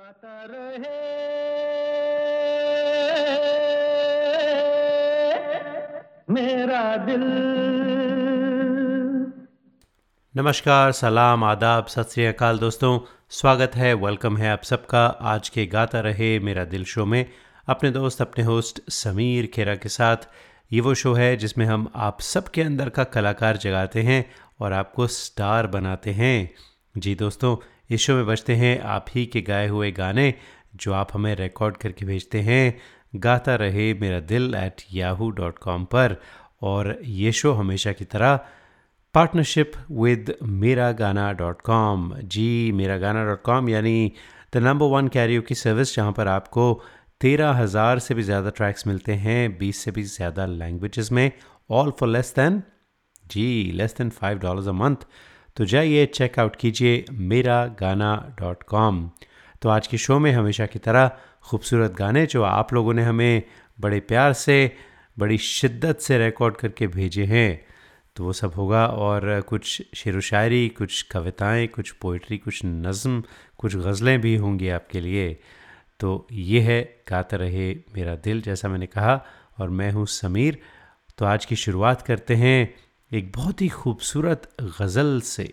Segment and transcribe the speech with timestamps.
[0.00, 0.90] गाता रहे।
[6.30, 7.22] मेरा दिल।
[10.36, 13.00] नमस्कार, सलाम, आदाब, सत श्री अकाल दोस्तों।
[13.30, 17.30] स्वागत है वेलकम है आप सबका। आज के गाता रहे मेरा दिल शो में।
[17.66, 20.16] अपने दोस्त, अपने होस्ट समीर खेरा के साथ।
[20.72, 24.30] ये वो शो है जिसमें हम आप सबके अंदर का कलाकार जगाते हैं
[24.60, 26.54] और आपको स्टार बनाते हैं।
[26.98, 27.56] जी दोस्तों
[27.90, 30.32] इस शो में बजते हैं, आप ही के गाए हुए गाने
[30.76, 32.80] जो आप हमें रिकॉर्ड करके भेजते हैं।
[33.16, 36.16] गाता रहे मेरा दिल एट याहू डॉट कॉम पर।
[36.62, 38.36] और ये शो हमेशा की तरह
[39.14, 44.12] पार्टनरशिप विद मेरा गाना डॉट कॉम जी मेरा गाना डॉट कॉम यानी
[44.54, 46.72] द नंबर वन कैरियो की सर्विस जहाँ पर आपको
[47.20, 51.30] तेरह हज़ार से भी ज़्यादा ट्रैक्स मिलते हैं, बीस से भी ज़्यादा लैंग्वेजेस में
[51.70, 52.62] all for less than
[53.26, 55.06] ji less than five dollars a month
[55.56, 59.10] तो जाइए चेकआउट कीजिए मेरा गाना डॉट कॉम
[59.62, 61.10] तो आज के शो में हमेशा की तरह
[61.42, 63.42] खूबसूरत गाने जो आप लोगों ने हमें
[63.80, 64.76] बड़े प्यार से,
[65.18, 67.66] बड़ी शिद्दत से रिकॉर्ड करके भेजे हैं
[68.16, 73.22] तो वो सब होगा और कुछ शेर व शायरी कुछ कविताएँ, कुछ पोइट्री कुछ नज़म,
[73.58, 75.40] कुछ गज़लें भी होंगी आपके लिए।
[76.00, 79.24] तो ये है, गाता रहे मेरा दिल, जैसा मैंने कहा,
[79.58, 80.58] और मैं हूँ समीर।
[81.18, 82.74] तो आज की शुरुआत करते हैं
[83.12, 84.42] एक बहुत ही खूबसूरत
[84.80, 85.52] गज़ल से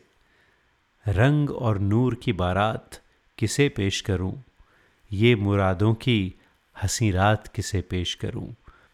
[1.08, 3.00] रंग और नूर की बारात
[3.38, 4.44] किसे पेश करूँ?
[5.12, 6.34] ये मुरादों की
[6.76, 8.48] हँसी रात किसे पेश करूँ?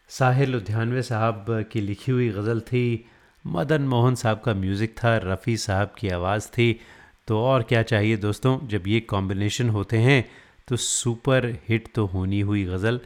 [0.08, 3.04] साहिल लुधियानवे साहब की लिखी हुई गज़ल थी,
[3.44, 6.80] मदन मोहन साहब का म्यूज़िक था, रफ़ी साहब की आवाज़ थी।
[7.28, 10.24] तो और क्या चाहिए दोस्तों, जब ये कॉम्बिनेशन होते हैं
[10.68, 13.00] तो सुपर हिट तो होनी हुई गज़ल।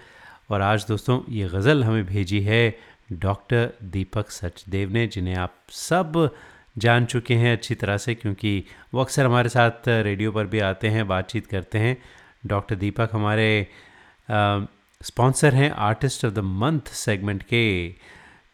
[0.50, 2.78] और आज दोस्तों, ये गज़ल हमें भेजी है
[3.08, 6.30] डॉक्टर दीपक सचदेव ने, जिन्हें आप सब
[6.78, 10.88] जान चुके हैं अच्छी तरह से, क्योंकि वो अक्सर हमारे साथ रेडियो पर भी आते
[10.88, 11.96] हैं, बातचीत करते हैं।
[12.46, 13.66] डॉक्टर दीपक हमारे
[15.00, 17.88] स्पॉन्सर हैं artist of the month segment के।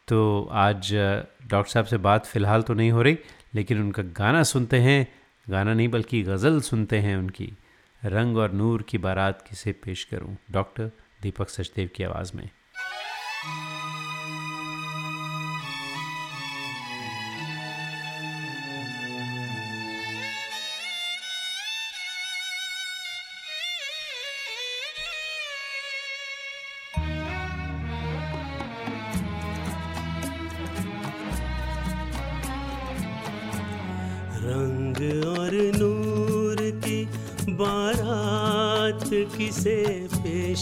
[0.08, 3.18] तो आज डॉक्टर साहब से बात फ़िलहाल तो नहीं हो रही,
[3.55, 5.06] लेकिन उनका गाना सुनते हैं।
[5.46, 7.52] गाना नहीं, बल्कि गज़ल सुनते हैं उनकी।
[8.02, 10.36] रंग और नूर की बारात किसे पेश करूँ?
[10.50, 10.90] डॉक्टर
[11.23, 12.48] दीपक सचदेव की आवाज़ में।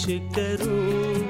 [0.03, 1.25] पेश करूँ।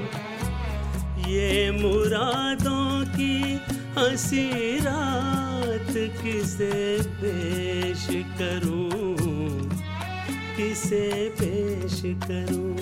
[1.29, 3.61] ये मुरादों की
[3.99, 8.07] हँसी रात किसे पेश
[8.39, 8.91] करूँ?
[10.57, 12.77] किसे पेश करूँ?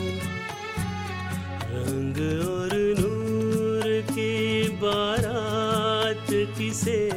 [1.73, 2.19] रंग
[2.49, 6.27] और नूर की बारात
[6.59, 7.11] किसे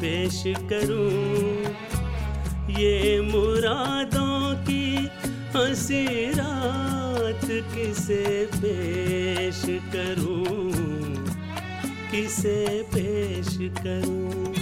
[0.00, 1.10] पेश करूँ?
[2.74, 5.10] ये मुरादों की
[5.56, 6.93] हँसी रात
[7.48, 10.44] किसे पेश करूँ?
[12.10, 14.54] किसे पेश करूँ?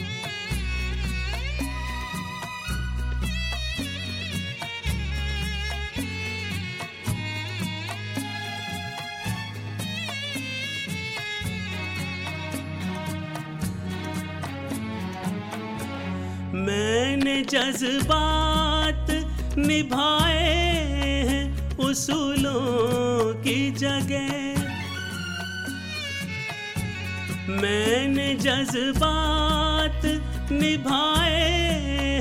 [16.54, 19.06] मैंने जज्बात
[19.58, 21.01] निभाए
[21.84, 24.30] उसूलों की जगह।
[27.48, 30.02] मैंने जज्बात
[30.52, 31.50] निभाए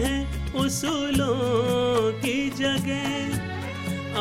[0.04, 3.10] हैं उसूलों की जगह।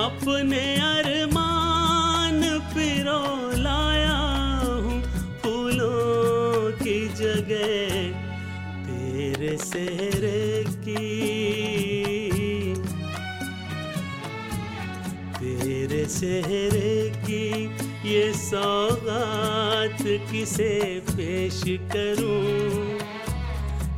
[0.05, 2.41] अपने अरमान
[2.75, 3.23] पिरो
[3.57, 4.19] लाया
[4.63, 5.03] हूँ
[5.41, 7.99] फूलों की जगह।
[8.87, 11.40] तेरे सेहरे की
[16.11, 17.65] सेहरे की
[18.11, 22.99] ये सौगात किसे पेश करूँ?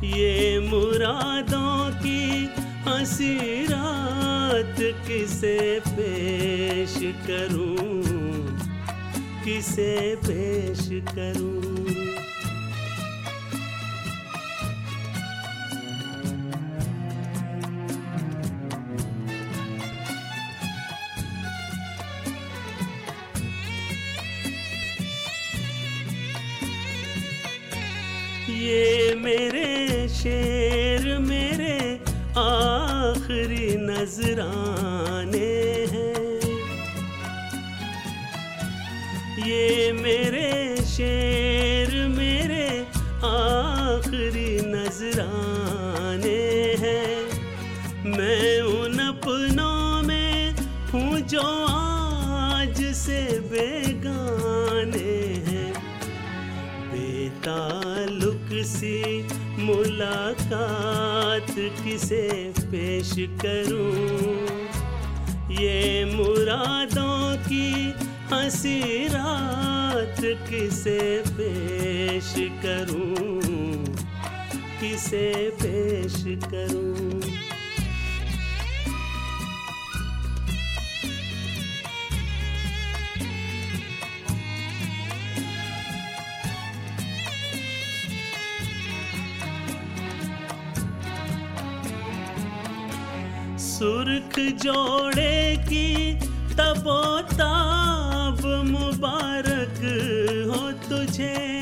[0.09, 2.49] ये मुरादों की
[2.87, 6.95] हँसी रात किसे पेश
[7.27, 7.77] करूँ?
[9.45, 12.12] किसे पेश करूँ?
[34.19, 34.35] मेरे
[59.93, 63.91] मुलाकात किसे पेश करूँ?
[65.55, 67.93] ये मुरादों की
[68.33, 73.85] हँसी रात किसे पेश करूँ?
[74.81, 77.22] किसे पेश करूँ?
[93.83, 96.13] सुर्ख जोड़े की
[96.53, 99.79] तबोताब मुबारक
[100.51, 101.61] हो तुझे।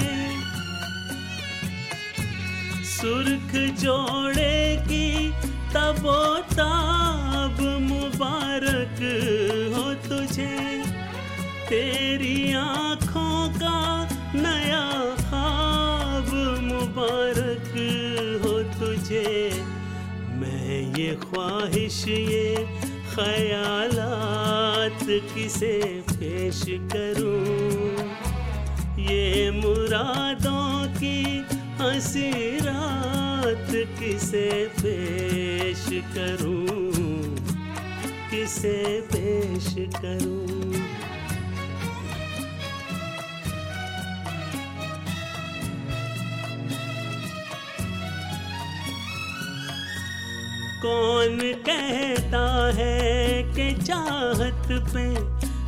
[2.83, 5.31] सुर्ख जोड़े की
[5.73, 9.01] तबोताब मुबारक
[9.75, 10.83] हो तुझे।
[11.69, 16.33] तेरी आँखों का नया ख्वाब
[16.63, 17.71] मुबारक
[18.45, 19.70] हो तुझे।
[20.97, 22.55] ये ख्वाहिश, ये
[23.13, 27.95] ख्यालात किसे पेश करूँ?
[28.99, 31.45] ये मुरादों की
[31.79, 37.35] हँसी रात किसे पेश करूँ?
[38.31, 41.00] किसे पेश करूँ?
[50.83, 51.37] कौन
[51.67, 52.43] कहता
[52.75, 55.05] है कि चाहत पे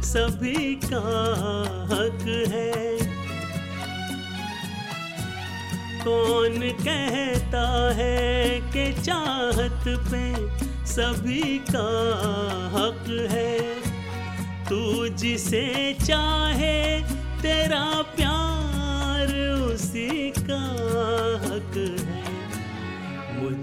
[0.04, 1.02] सभी का
[1.92, 2.24] हक
[2.54, 2.72] है?
[6.06, 7.66] कौन कहता
[7.96, 10.24] है कि चाहत पे
[10.94, 11.88] सभी का
[12.76, 13.60] हक है?
[14.70, 15.66] तू जिसे
[16.06, 16.76] चाहे
[17.42, 19.34] तेरा प्यार
[19.72, 20.30] उसी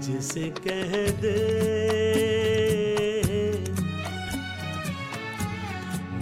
[0.01, 1.37] मुझसे कह दे।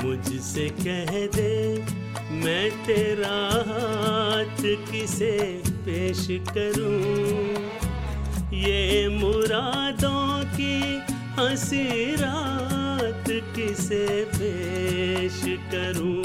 [0.03, 1.83] मुझसे कह दे,
[2.31, 3.37] मैं तेरा
[3.69, 6.99] हाथ किसे पेश करूँ?
[8.53, 11.01] ये मुरादों की
[11.39, 16.23] हँसी रात किसे पेश करूँ?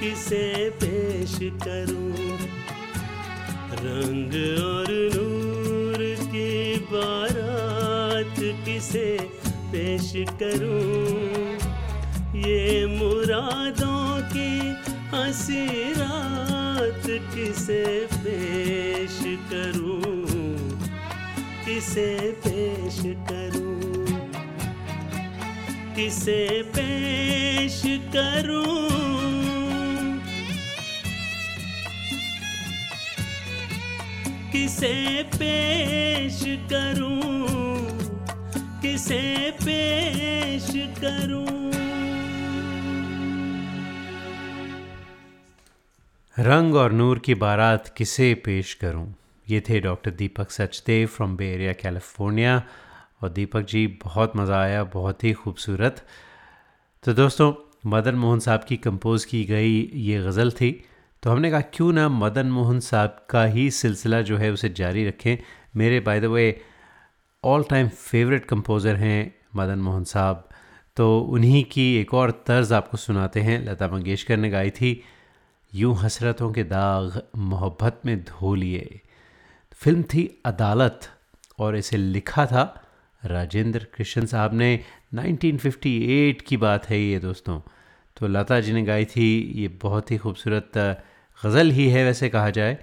[0.00, 2.12] किसे पेश करूँ?
[3.72, 5.33] रंग और नूर
[6.94, 11.54] बारात किसे पेश करूँ?
[12.40, 14.76] ये मुरादों की
[15.16, 20.14] हँसी रात किसे पेश करूँ?
[21.64, 24.04] किसे पेश करूँ?
[25.96, 29.23] किसे पेश करूँ?
[34.54, 37.20] किसे पेश करूँ?
[38.82, 41.72] किसे पेश करूँ?
[46.38, 49.14] रंग और नूर की बारात किसे पेश करूँ?
[49.50, 52.62] ये थे doctor Deepak Sachdev from bay area California
[53.22, 56.06] और दीपक जी, बहुत मज़ा आया, बहुत ही खूबसूरत।
[57.04, 57.52] तो दोस्तों,
[57.86, 60.84] मदन मोहन साहब की कंपोज़ की गई ये गज़ल थी।
[61.24, 65.08] तो हमने कहा, क्यों ना मदन मोहन साहब का ही सिलसिला जो है उसे जारी
[65.08, 65.36] रखें?
[65.76, 66.60] मेरे by the way
[67.44, 70.48] all time favourite composer हैं मदन मोहन साहब।
[70.96, 75.02] तो उन्हीं की एक और तर्ज आपको सुनाते हैं। लता मंगेशकर ने गाई थी,
[75.74, 79.00] यूँ हसरतों के दाग मोहब्बत में धो लिए।
[79.72, 81.00] फ़िल्म थी अदालत
[81.58, 82.84] और इसे लिखा था
[83.24, 87.60] राजेंद्र कृष्ण साहब ने। 1958 की बात है ये, दोस्तों।
[88.16, 91.00] तो लता जी ने गाई थी, ये बहुत ही खूबसूरत
[91.38, 92.74] गज़ल ही है वैसे कहा जाए।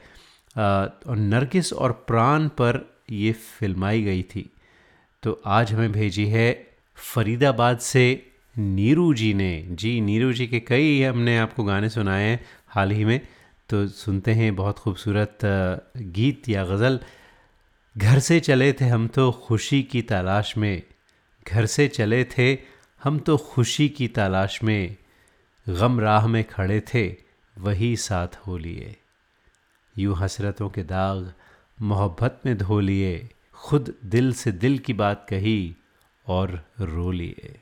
[0.56, 2.80] और नरगिस और प्राण पर
[3.10, 4.50] ये फिल्माई गई थी।
[5.24, 8.06] तो आज हमें भेजी है फरीदाबाद से
[8.56, 13.06] नीरू जी ने। जी, नीरू जी के कई हमने आपको गाने सुनाए हैं हाल ही
[13.06, 13.20] में।
[13.70, 15.38] तो सुनते हैं बहुत खूबसूरत
[15.98, 17.00] गीत या गज़ल।
[17.98, 20.82] घर से चले थे हम तो खुशी की तलाश में।
[21.48, 22.54] घर से चले थे
[23.02, 24.96] हम तो खुशी की तलाश में।
[25.68, 27.31] गम राह में खड़े थे।
[27.62, 28.98] वही साथ हो लिए।
[29.98, 31.34] यूँ हसरतों के दाग
[31.82, 35.76] मोहब्बत में धो लिए। खुद दिल से दिल की बात कही
[36.28, 37.60] और रो लिए।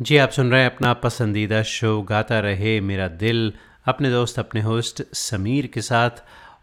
[0.00, 3.52] जी, आप सुन रहे हैं अपना पसंदीदा शो, गाता रहे मेरा दिल।
[3.86, 6.10] अपने दोस्त, अपने होस्ट समीर के साथ।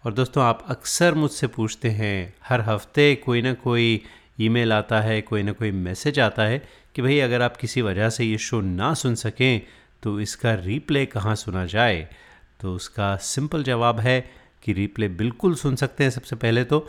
[0.06, 4.04] और दोस्तों, आप अक्सर मुझसे पूछते हैं, हर हफ़्ते कोई ना कोई
[4.40, 8.10] ईमेल आता है, कोई ना कोई मैसेज आता है कि भाई, अगर आप किसी वजह
[8.10, 9.62] से ये शो ना सुन सकें
[10.04, 12.08] तो इसका रीप्ले कहाँ सुना जाए?
[12.60, 14.32] तो उसका सिंपल जवाब है
[14.64, 16.80] कि रीप्ले बिल्कुल सुन सकते हैं सबसे पहले तो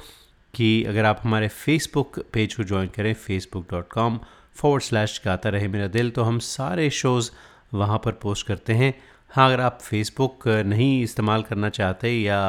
[0.55, 4.21] कि अगर आप हमारे फेसबुक पेज को ज्वाइन करें, Facebook dot com
[4.57, 7.31] forward slash Gaata Rahe Mera दिल। तो हम सारे शोज़
[7.75, 8.93] वहाँ पर पोस्ट करते हैं।
[9.31, 12.41] हाँ अगर आप फेसबुक नहीं इस्तेमाल करना चाहते या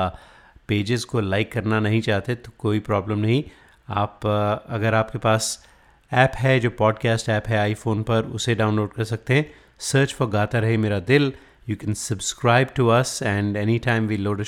[0.67, 3.43] पेजेस को लाइक करना नहीं चाहते तो कोई प्रॉब्लम नहीं।
[3.89, 4.25] आप
[4.69, 5.67] अगर आपके पास
[6.11, 10.29] ऐप है जो पॉडकास्ट ऐप है आईफोन पर उसे डाउनलोड कर सकते हैं। Search for
[10.29, 11.31] Gaata Rahe Mera Dil.
[11.69, 14.43] You can subscribe to us and any time we load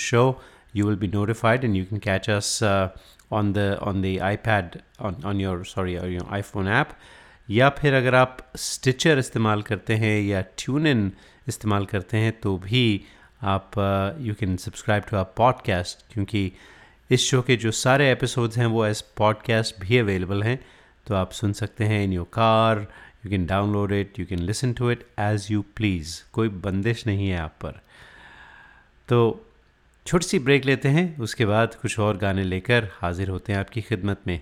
[0.76, 2.90] you will be notified and you can catch us uh,
[3.38, 4.76] on the on the ipad
[5.08, 6.92] on, on your sorry on your iphone app
[7.50, 11.12] या फिर अगर आप Stitcher इस्तेमाल करते हैं या tune in
[11.48, 13.04] इस्तेमाल करते हैं तो भी
[13.42, 13.72] आप
[14.20, 16.52] you can subscribe to our podcast क्योंकि
[17.12, 20.66] इस शो के जो सारे एपिसोड्स हैं, वो एज पॉडकास्ट भी अवेलेबल हैं।
[21.08, 22.80] तो आप सुन सकते हैं in your car
[23.26, 27.30] you can download it you can listen to it as you please कोई बंदिश नहीं
[27.30, 27.82] है आप पर।
[29.08, 29.46] तो
[30.06, 33.82] छोटी सी ब्रेक लेते हैं, उसके बाद कुछ और गाने लेकर हाजिर होते हैं आपकी
[33.82, 34.42] खिदमत में।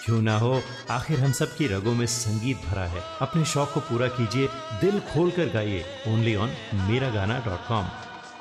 [0.04, 0.62] क्यों ना हो?
[0.90, 4.48] आखिर हम सब की रगों में संगीत भरा है। अपने शौक को पूरा कीजिए।
[4.80, 7.86] दिल खोल कर गाइए। ओनली ऑन मेरा गाना डॉट कॉम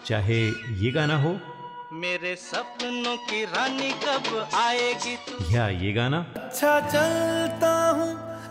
[0.05, 1.39] चाहे ये गाना हो।
[1.93, 5.15] मेरे सपनों की रानी कब आएगी?
[5.15, 8.30] तू या ये गाना। अच्छा चलता हूँ।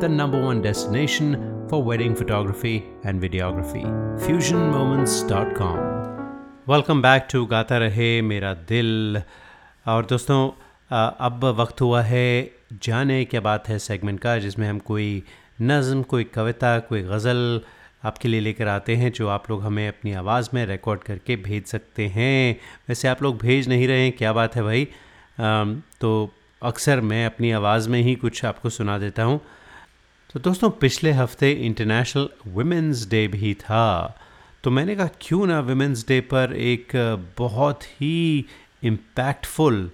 [0.00, 1.32] the number one destination
[1.68, 3.82] for wedding photography and videography.
[4.26, 5.78] FusionMoments.com.
[6.68, 9.20] Welcome back to Gaata Rahe Mera दिल
[9.86, 10.40] और दोस्तों
[11.26, 12.50] अब वक्त हुआ है
[12.82, 15.22] जाने क्या बात है सेगमेंट का जिसमें हम कोई
[15.62, 17.60] नज़म कोई कविता कोई गज़ल
[18.04, 21.64] आपके लिए लेकर आते हैं जो आप लोग हमें अपनी आवाज़ में रिकॉर्ड करके भेज
[21.66, 22.56] सकते हैं
[22.88, 24.88] वैसे आप लोग भेज नहीं रहे हैं क्या बात है भाई
[25.38, 26.30] अम, तो
[26.62, 29.40] अक्सर मैं अपनी आवाज़ में ही कुछ आपको सुना देता हूँ
[30.32, 34.16] तो दोस्तों, पिछले हफ़्ते इंटरनेशनल वुमेंस डे भी था।
[34.64, 36.92] तो मैंने कहा, क्यों ना वुमेंस डे पर एक
[37.38, 38.46] बहुत ही
[38.84, 39.90] इम्पैक्टफुल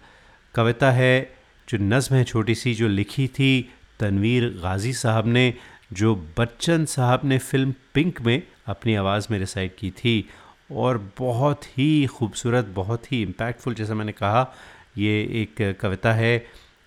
[0.55, 1.37] कविता है,
[1.69, 3.71] जो नज़म है छोटी सी, जो लिखी थी
[4.01, 5.55] तनवीर गाज़ी साहब ने,
[5.93, 10.29] जो बच्चन साहब ने फ़िल्म पिंक में अपनी आवाज़ में रिसाइट की थी।
[10.73, 14.53] और बहुत ही खूबसूरत, बहुत ही इम्पैक्टफुल जैसा मैंने कहा,
[14.99, 16.37] ये एक कविता है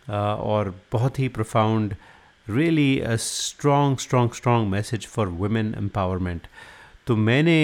[0.07, 1.95] और बहुत ही profound
[2.49, 6.47] really a strong strong strong message for women empowerment
[7.07, 7.57] तो मैंने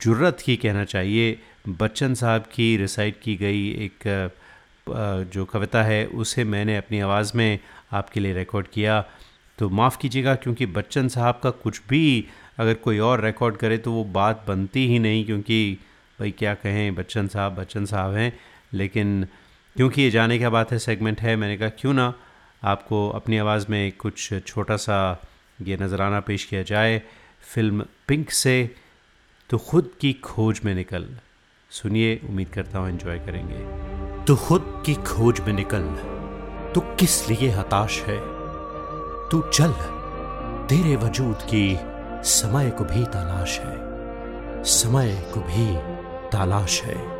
[0.00, 1.38] जुर्रत की कहना चाहिए,
[1.70, 4.30] बच्चन साहब की रिसाइट की गई एक
[5.32, 7.58] जो कविता है, उसे मैंने अपनी आवाज़ में
[7.92, 9.00] आपके लिए रिकॉर्ड किया।
[9.58, 12.24] तो माफ़ कीजिएगा, क्योंकि बच्चन साहब का कुछ भी
[12.58, 15.78] अगर कोई और रिकॉर्ड करे तो वो बात बनती ही नहीं, क्योंकि
[16.18, 18.32] भाई क्या कहें, बच्चन साहब बच्चन साहब हैं।
[18.74, 19.26] लेकिन
[19.76, 22.12] क्योंकि ये जाने क्या बात है सेगमेंट है, मैंने कहा, क्यों ना?
[22.64, 25.22] आपको अपनी आवाज़ में कुछ छोटा सा
[25.62, 27.02] ये नज़राना पेश किया जाए।
[27.54, 28.74] फ़िल्म पिंक से
[29.50, 31.08] तो खुद की खोज में निकल।
[31.70, 33.90] सुनिए, उम्मीद करता हूँ एंजॉय करेंगे।
[34.24, 35.82] तो खुद की खोज में निकल।
[36.74, 38.18] तो किस लिए हताश है?
[39.30, 39.72] तू चल।
[40.70, 41.78] तेरे वजूद की
[42.28, 43.78] समय को भी तलाश है।
[44.64, 45.76] समय को भी
[46.30, 47.19] तलाश है।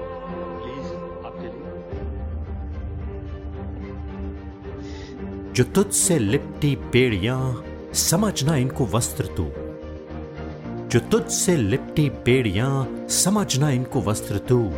[5.52, 9.44] जो तुझसे लिपटी बेड़ियाँ समझना इनको वस्त्र तू।
[10.88, 14.70] जो तुझसे लिपटी बेड़ियाँ समझना इनको वस्त्र तू।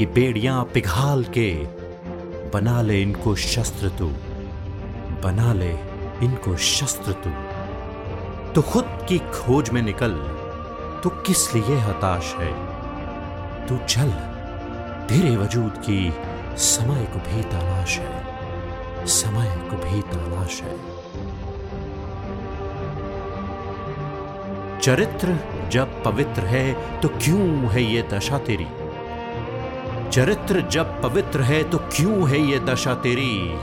[0.00, 1.54] ये बेड़ियाँ पिघाल के,
[2.50, 4.08] बना ले इनको शस्त्र तू।
[5.22, 5.70] बना ले
[6.24, 7.30] इनको शस्त्र तू।
[8.52, 10.12] तो खुद की खोज में निकल
[11.02, 12.52] तो किस लिए हताश है?
[13.66, 14.10] तू चल
[15.08, 16.12] तेरे वजूद की
[16.56, 18.31] समय को भी तलाश है।
[19.06, 20.76] समय को भी तलाश है।
[24.80, 25.36] चरित्र
[25.72, 28.66] जब पवित्र है तो क्यों है ये दशा तेरी?
[30.10, 33.58] चरित्र जब पवित्र है तो क्यों है ये दशा तेरी?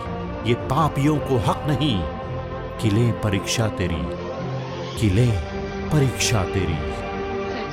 [0.50, 2.02] ये पापियों को हक नहीं
[2.80, 4.02] कि ले परीक्षा तेरी
[5.00, 5.28] कि ले
[5.90, 6.78] परीक्षा तेरी।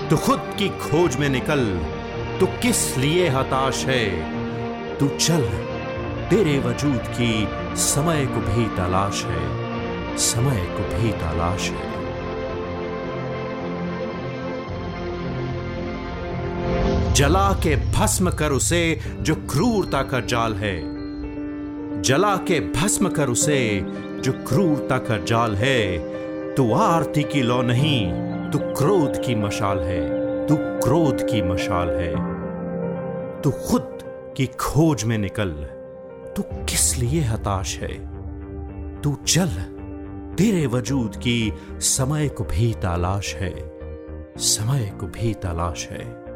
[0.08, 1.64] तो खुद की खोज में निकल
[2.40, 4.04] तो किस लिए हताश है?
[4.98, 5.42] तू चल
[6.30, 11.96] तेरे वजूद की समय को भी तलाश है, समय को भी तलाश है।
[17.14, 20.82] जला के भस्म कर उसे जो क्रूरता का जाल है।
[22.02, 23.86] जला के भस्म कर उसे
[24.20, 25.98] जो क्रूरता का जाल है।
[26.54, 28.12] तू आरती की लौ नहीं,
[28.50, 30.02] तू क्रोध की मशाल है,
[30.46, 32.14] तू क्रोध की मशाल है।
[33.42, 33.98] तू खुद
[34.36, 35.75] की खोज में निकल।
[36.36, 38.16] तू किस लिए हताश है?
[39.00, 39.48] तू चल।
[40.38, 43.78] तेरे वजूद की समय को भी तलाश है।
[44.36, 46.26] समय को भी तलाश है।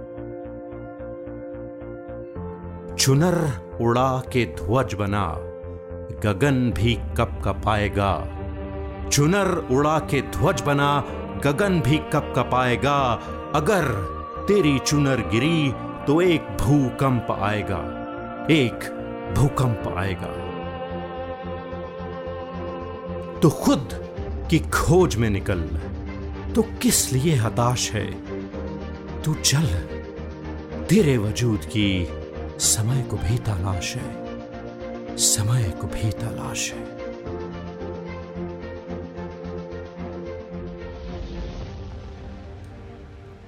[2.96, 5.36] चुनर उड़ा के ध्वज बना।
[6.24, 8.38] गगन भी कप कपाएगा?
[9.08, 11.04] चुनर उड़ा के ध्वज बना।
[11.44, 13.20] गगन भी कप कपाएगा?
[13.54, 13.84] अगर
[14.48, 15.72] तेरी चुनर गिरी
[16.06, 17.96] तो एक भूकंप आएगा।
[18.50, 18.99] एक
[19.34, 20.50] भूकंप आएगा।
[23.40, 23.88] तो खुद
[24.50, 25.62] की खोज में निकल।
[26.54, 28.10] तो किस लिए हताश है?
[29.22, 29.66] तू चल,
[30.84, 32.08] तेरे वजूद की
[32.58, 34.20] समय को भी तलाश है।
[35.16, 37.00] समय को भी तलाश है।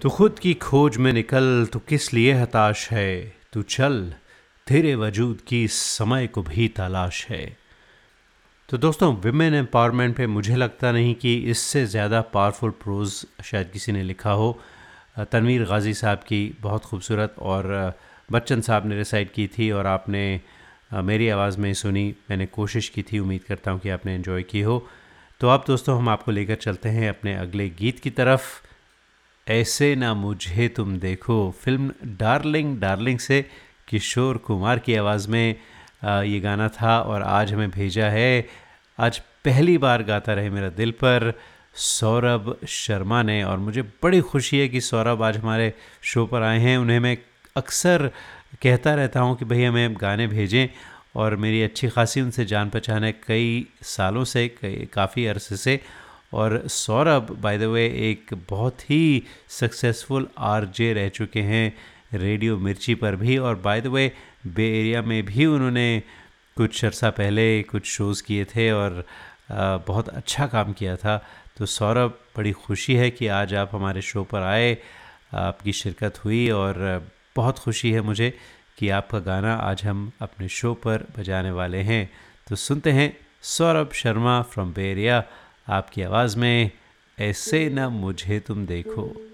[0.02, 3.36] तू खुद की खोज में निकल तो किस लिए हताश है?
[3.52, 4.14] तू चल
[4.66, 7.44] तेरे वजूद की समय को भी तलाश है।
[8.68, 13.12] तो दोस्तों विमेन एम्पावरमेंट पे मुझे लगता नहीं कि इससे ज़्यादा पावरफुल प्रोज
[13.44, 14.58] शायद किसी ने लिखा हो।
[15.32, 17.94] तनवीर गाज़ी साहब की बहुत खूबसूरत और
[18.32, 20.40] बच्चन साहब ने रिसाइड की थी और आपने
[20.94, 24.60] मेरी आवाज़ में सुनी। मैंने कोशिश की थी, उम्मीद करता हूँ कि आपने इन्जॉय की
[24.60, 24.86] हो।
[25.40, 28.46] तो अब दोस्तों, हम आपको लेकर चलते हैं अपने अगले गीत की तरफ़।
[29.46, 33.44] ऐसे ना मुझे तुम देखो। फ़िल्म डार्लिंग डार्लिंग से
[33.92, 35.56] किशोर कुमार की आवाज़ में
[36.24, 38.48] ये गाना था और आज हमें भेजा है।
[38.98, 41.32] आज पहली बार गाता रहे मेरा दिल पर
[41.74, 46.58] सौरभ शर्मा ने और मुझे बड़ी खुशी है कि सौरभ आज हमारे शो पर आए
[46.58, 47.16] हैं। उन्हें मैं
[47.56, 48.10] अक्सर
[48.62, 50.66] कहता रहता हूँ कि भाई हमें गाने भेजें
[51.16, 55.80] और मेरी अच्छी खासी उनसे जान पहचान है कई सालों से, कई, काफ़ी अरसे से।
[56.32, 61.66] और सौरभ बाय द वे एक बहुत ही सक्सेसफुल आरजे रह चुके हैं।
[62.14, 64.10] रेडियो मिर्ची पर भी। और by the way
[64.46, 66.02] bay area में भी उन्होंने
[66.56, 69.04] कुछ अरसा पहले कुछ शोज़ किए थे और
[69.86, 71.16] बहुत अच्छा काम किया था।
[71.56, 74.76] तो सौरभ, बड़ी खुशी है कि आज आप हमारे शो पर आए,
[75.34, 76.76] आपकी शिरकत हुई और
[77.36, 78.32] बहुत खुशी है मुझे
[78.78, 82.08] कि आपका गाना आज हम अपने शो पर बजाने वाले हैं।
[82.48, 85.24] तो सुनते हैं सौरभ शर्मा फ्रॉम बेरिया
[85.68, 86.70] आपकी आवाज़ में,
[87.18, 89.31] ऐसे न मुझे तुम देखो।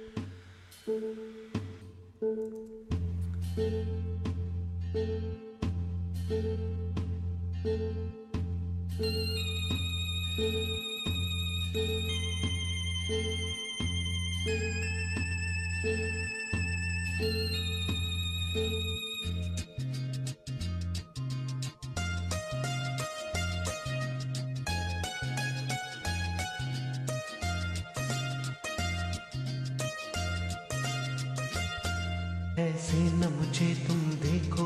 [33.31, 34.65] मुझे तुम देखो,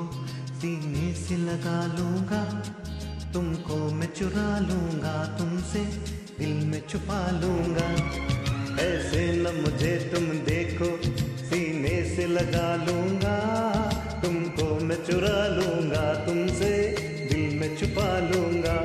[0.60, 2.42] सीने से लगा लूँगा।
[3.32, 5.84] तुमको मैं चुरा लूँगा, तुमसे
[6.38, 7.88] दिल में छुपा लूँगा।
[8.82, 10.90] ऐसे न मुझे तुम देखो,
[11.38, 13.36] सीने से लगा लूँगा।
[14.22, 16.72] तुमको मैं चुरा लूँगा, तुमसे
[17.32, 18.76] दिल में छुपा लूँगा।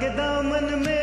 [0.00, 0.97] के दामन में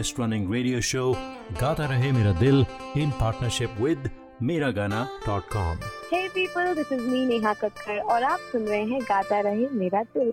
[0.00, 1.12] longest running radio show
[1.58, 3.98] Gata Rahe Mera Dil in partnership with
[4.40, 5.78] Miragana.com.
[6.10, 10.02] Hey people, this is me Neha Kakkar और आप सुन रहे हैं गाता रहे मेरा
[10.16, 10.32] दिल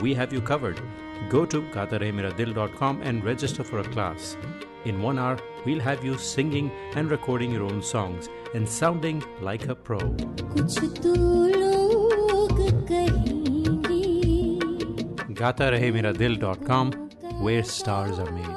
[0.00, 0.80] we have you covered.
[1.28, 4.36] Go to gatarehemiradil.com and register for a class.
[4.84, 9.68] In one hour, we'll have you singing and recording your own songs and sounding like
[9.68, 9.98] a pro.
[15.40, 16.92] Gatarehemiradil.com,
[17.42, 18.56] where stars are made.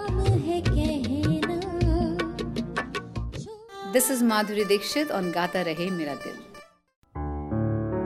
[3.91, 6.48] This is Madhuri Dixit on Gata Rahe Mera Dil.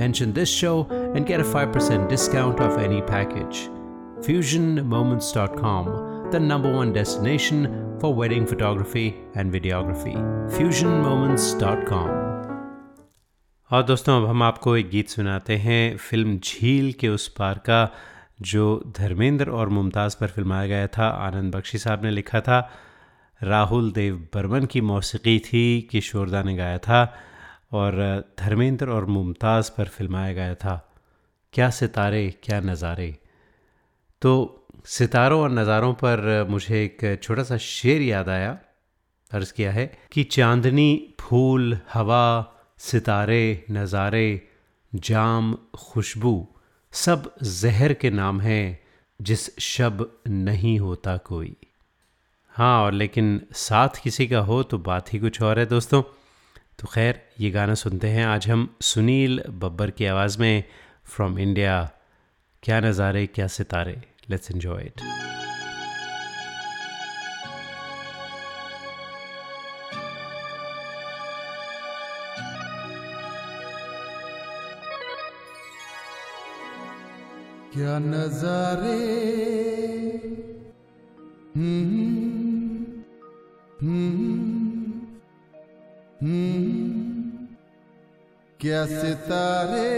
[0.00, 3.68] Mention this show and get a 5% discount off any package.
[4.26, 10.16] FusionMoments.com, the number one destination for wedding photography and videography.
[10.56, 12.08] FusionMoments.com.
[13.70, 17.88] और दोस्तों अब हम आपको एक गीत सुनाते हैं film झील के उस पार का
[18.42, 22.68] जो धर्मेंद्र और मुमताज़ पर फिल्माया गया था आनंद बख्शी साहब ने लिखा था
[23.40, 27.04] राहुल देव बर्मन की मौसीकी थी किशोरदा ने गाया था
[27.72, 27.94] और
[28.38, 30.74] धर्मेंद्र और मुमताज़ पर फिल्माया गया था,
[31.52, 33.16] क्या सितारे, क्या नज़ारे।
[34.22, 34.56] तो
[34.86, 38.58] सितारों और नज़ारों पर मुझे एक छोटा सा शेर याद आया,
[39.30, 44.48] अर्ज़ किया है, कि चांदनी, फूल, हवा, सितारे, नज़ारे,
[44.92, 46.48] जाम, खुशबू,
[46.92, 48.80] सब जहर के नाम हैं,
[49.20, 51.56] जिस शब नहीं होता कोई।
[52.54, 56.02] हाँ और लेकिन साथ किसी का हो तो बात ही कुछ और है, दोस्तों।
[56.80, 60.64] तो खैर ये गाना सुनते हैं। आज हम सुनील बब्बर की आवाज़ में
[61.06, 61.74] फ्रॉम इंडिया
[62.62, 64.00] क्या नज़ारे क्या सितारे।
[64.30, 65.00] लेट्स एन्जॉय इट
[77.74, 78.98] क्या नजारे?
[81.56, 81.84] हम्म,
[83.80, 84.69] हम्म,
[88.60, 89.90] क्या सितारे?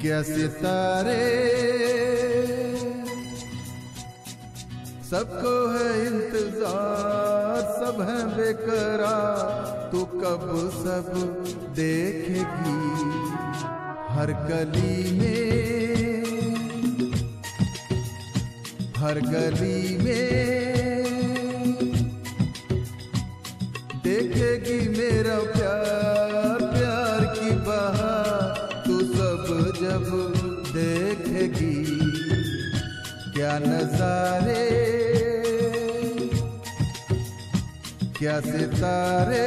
[0.00, 1.22] क्या सितारे?
[5.10, 11.12] सबको है इंतज़ार सब है बेकरार तू कब सब
[11.76, 12.98] देखेगी?
[14.18, 16.24] हर गली में,
[18.96, 21.04] हर गली में
[24.04, 29.46] देखेगी मेरा प्यार प्यार की बहार, तू सब
[29.80, 30.10] जब
[30.74, 31.78] देखेगी
[33.32, 34.68] क्या नजारे,
[38.18, 39.46] क्या सितारे।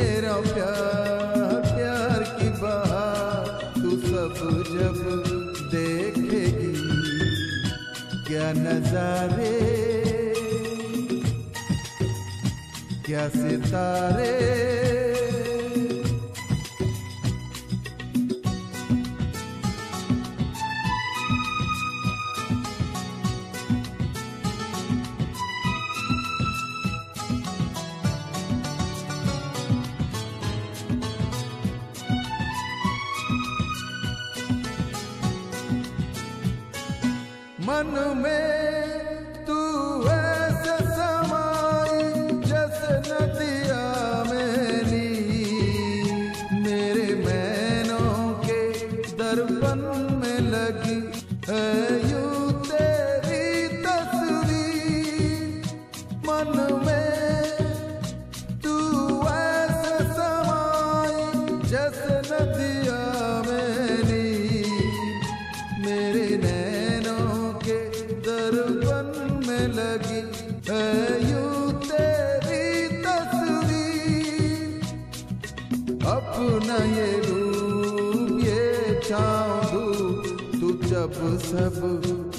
[0.00, 4.38] मेरा प्यार प्यार की बहार तू सब
[4.68, 5.00] जब
[5.72, 6.46] देखेगी।
[8.28, 9.52] क्या नजारे
[13.06, 14.32] क्या सितारे
[37.90, 38.49] में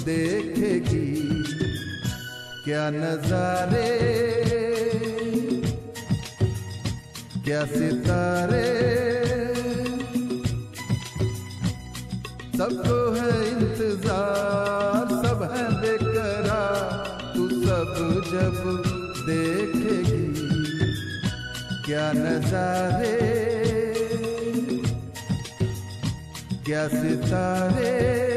[0.04, 1.10] देखेगी।
[2.64, 3.90] क्या नजारे,
[7.44, 8.70] क्या सितारे।
[12.58, 16.76] सबको है इंतज़ार, सब है बेकरार,
[17.34, 17.94] तू सब
[18.32, 18.56] जब
[19.26, 20.24] देखेगी।
[21.86, 23.16] क्या नजारे,
[26.66, 28.31] क्या सितारे।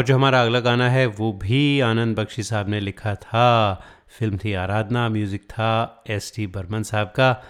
[0.00, 3.74] और जो हमारा अगला गाना है, वो भी आनंद बख्शी साहब ने लिखा था।
[4.08, 7.42] फ़िल्म थी आराधना, म्यूज़िक था एस टी बर्मन साहब का।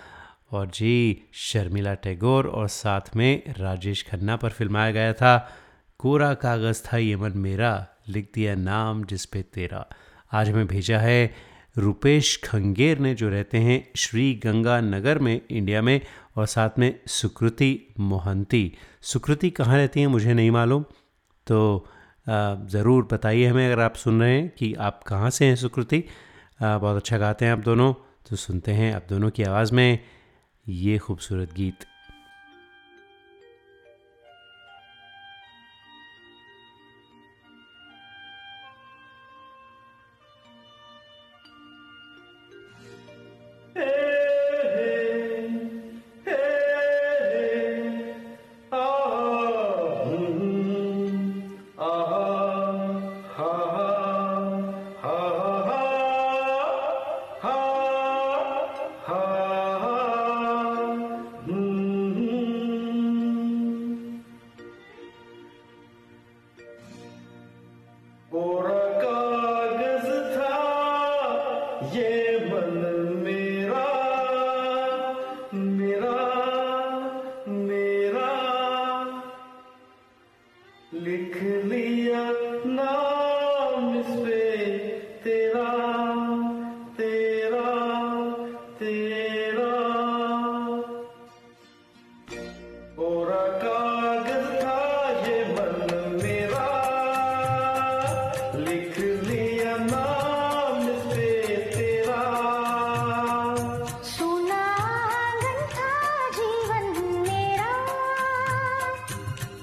[0.52, 5.50] और जी, शर्मिला टैगोर और साथ में राजेश खन्ना पर फिल्माया गया था।
[5.98, 9.86] कोरा कागज़ था ये मन मेरा, लिख दिया नाम जिस पे तेरा।
[10.32, 11.34] आज हमें भेजा है
[11.78, 16.00] रुपेश खंगेर ने, जो रहते हैं श्री गंगा नगर में, इंडिया में,
[16.36, 20.84] और साथ में सुकृति मोहंती। सुकृति कहाँ रहती हैं मुझे नहीं मालूम।
[21.46, 21.88] तो
[22.30, 26.04] ज़रूर बताइए हमें अगर आप सुन रहे हैं कि आप कहाँ से हैं सुकृति।
[26.62, 27.92] बहुत अच्छा गाते हैं आप दोनों।
[28.28, 29.98] तो सुनते हैं आप दोनों की आवाज़ में
[30.66, 31.89] ये खूबसूरत गीत।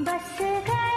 [0.08, 0.97] はい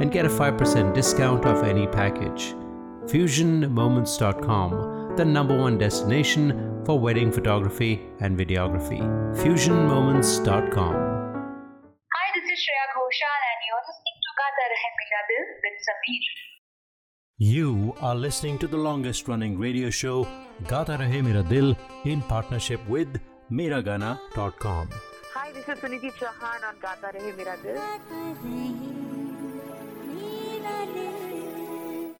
[0.00, 2.54] and get a 5% discount off any package.
[3.06, 9.00] FusionMoments.com, the number one destination for wedding photography and videography.
[9.36, 10.94] FusionMoments.com.
[12.14, 16.24] Hi, this is Shreya Ghoshal and you're listening to Gata Rahe Mera Dil with Sameer.
[17.36, 20.26] You are listening to the longest running radio show,
[20.68, 23.20] Gata Rahe Mera Dil, in partnership with
[23.50, 24.88] Miragana.com.
[25.34, 27.80] Hi, this is Suniti Chauhan on Gata Rahe Mera Dil.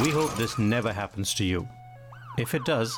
[0.02, 1.68] We hope this never happens to you.
[2.38, 2.98] If it does,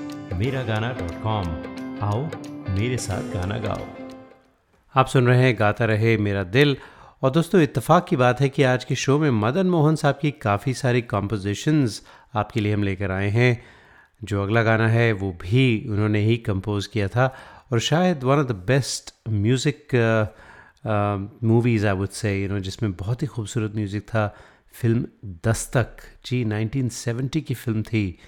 [0.31, 1.47] Miragana.com
[2.03, 2.19] आओ,
[2.75, 3.85] मेरे साथ गाना गाओ।
[4.95, 6.77] आप सुन रहे हैं, गाता रहे मेरा दिल।
[7.21, 10.31] और दोस्तों, इत्तेफाक की बात है कि आज के शो में मदन मोहन साहब की
[10.31, 12.01] काफ़ी सारी कॉम्पोजिशंस
[12.35, 13.63] आपके लिए हम लेकर आए हैं।
[14.23, 17.35] जो अगला गाना है, वो भी उन्होंने ही कंपोज किया था।
[17.71, 19.87] और शायद one of the best music
[21.43, 24.35] movies I would say you know जिसमें बहुत ही खूबसूरत म्यूज़िक था।
[24.73, 25.05] फ़िल्म
[25.45, 25.87] दस्तक,
[26.25, 28.19] जी 1970 की फ़िल्म थी।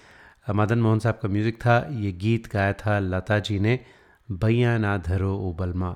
[0.47, 3.79] मदन मोहन साहब का म्यूज़िक था, ये गीत गाया था लता जी ने,
[4.29, 5.95] भैया ना धरो ओ बलमा।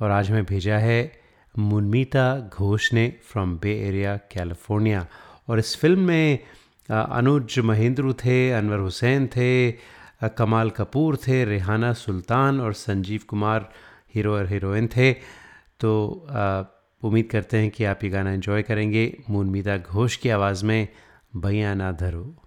[0.00, 1.00] और आज हमें भेजा है
[1.54, 5.06] मुनमीता घोष ने फ्रॉम बे एरिया कैलिफ़ोर्निया
[5.48, 6.38] और इस फ़िल्म में
[6.88, 9.72] अनुज महेंद्रू थे, अनवर हुसैन थे
[10.36, 13.68] कमाल कपूर थे, रेहाना सुल्तान और संजीव कुमार
[14.14, 15.12] हीरो और हीरोइन थे।
[15.80, 15.92] तो
[17.02, 20.88] उम्मीद करते हैं कि आप ये गाना एंजॉय करेंगे। मूनमीता घोष की आवाज़ में,
[21.36, 22.39] भैया ना धरो।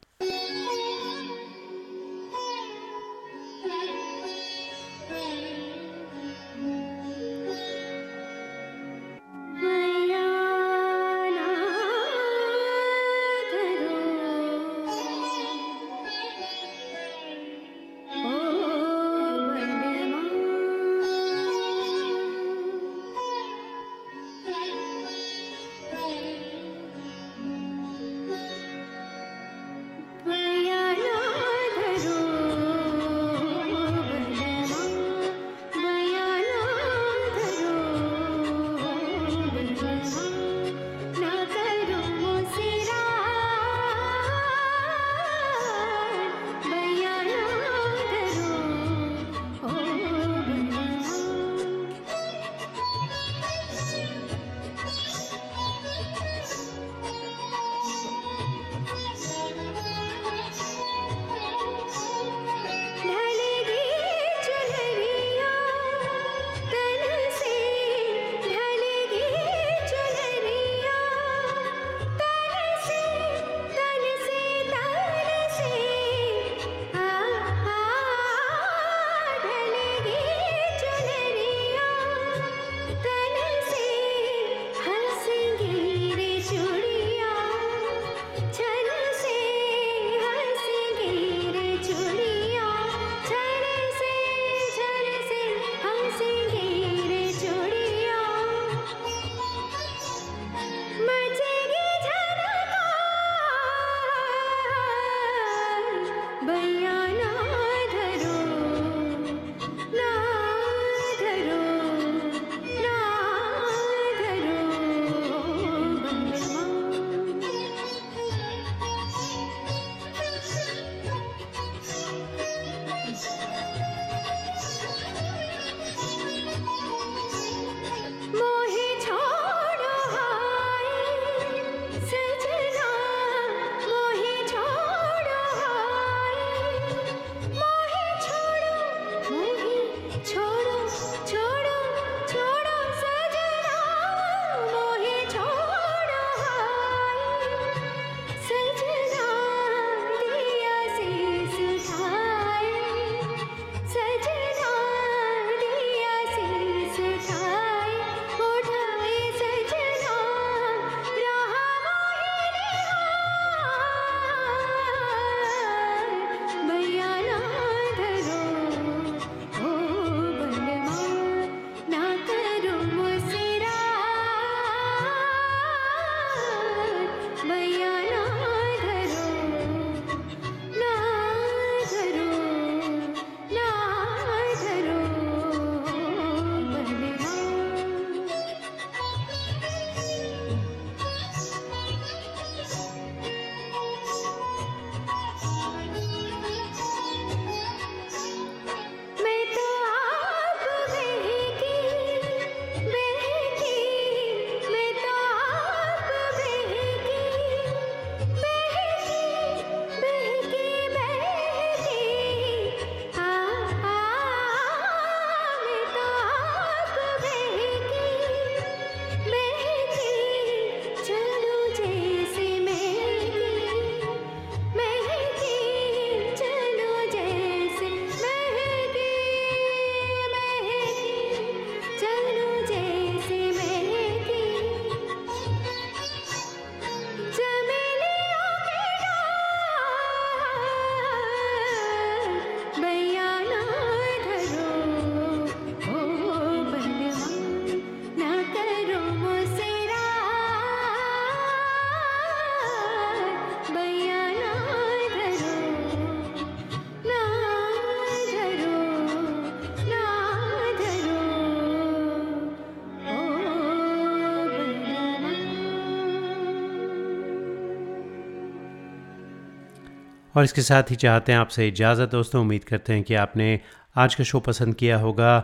[270.36, 273.60] और इसके साथ ही चाहते हैं आपसे इजाज़त। दोस्तों, उम्मीद करते हैं कि आपने
[273.96, 275.38] आज का शो पसंद किया होगा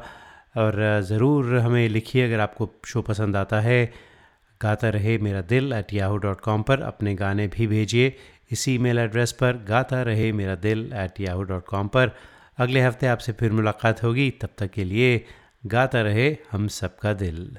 [0.57, 3.85] और ज़रूर हमें लिखिए अगर आपको शो पसंद आता है।
[4.61, 8.15] गाता रहे मेरा दिल एट याहू डॉट कॉम पर। अपने गाने भी भेजिए
[8.51, 12.11] इसी ईमेल एड्रेस पर। गाता रहे मेरा दिल एट याहू डॉट कॉम पर।
[12.57, 15.25] अगले हफ़्ते आपसे फिर मुलाकात होगी। तब तक के लिए
[15.65, 17.57] गाता रहे हम सबका दिल।